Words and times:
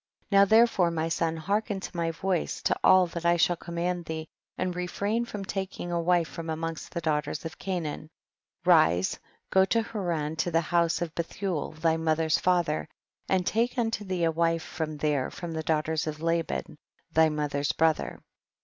25. 0.29 0.31
Now 0.31 0.45
therefore 0.49 0.89
my 0.89 1.09
son 1.09 1.37
hearken 1.37 1.79
to 1.79 1.95
my 1.95 2.09
voice, 2.09 2.63
to 2.63 2.75
all 2.83 3.05
that 3.05 3.23
I 3.23 3.37
shall 3.37 3.55
com 3.55 3.75
mand 3.75 4.05
thee, 4.05 4.27
and 4.57 4.75
refrain 4.75 5.25
from 5.25 5.45
taking 5.45 5.91
a 5.91 6.01
wife 6.01 6.27
from 6.27 6.49
amongst 6.49 6.91
the 6.91 7.01
daughters 7.01 7.45
of 7.45 7.59
Canaan; 7.59 8.09
arise, 8.65 9.19
go 9.51 9.63
to 9.65 9.83
Haran 9.83 10.37
to 10.37 10.49
the 10.49 10.59
house 10.61 11.03
of 11.03 11.13
Bethuel 11.13 11.73
thy 11.73 11.97
mother's 11.97 12.39
father, 12.39 12.89
and 13.29 13.45
take 13.45 13.77
unto 13.77 14.03
thee 14.03 14.23
a 14.23 14.31
wife 14.31 14.63
from 14.63 14.97
there 14.97 15.29
from 15.29 15.51
the 15.51 15.61
daughters 15.61 16.07
of 16.07 16.19
Laban 16.19 16.79
thy 17.13 17.29
mother's 17.29 17.71
brother. 17.71 18.19